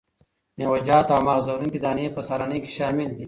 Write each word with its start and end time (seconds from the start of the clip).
میوه 0.57 0.79
جات 0.87 1.07
او 1.13 1.19
مغذ 1.27 1.43
لرونکي 1.47 1.79
دانې 1.83 2.05
په 2.15 2.21
سهارنۍ 2.27 2.57
کې 2.63 2.71
شامل 2.77 3.07
دي. 3.17 3.19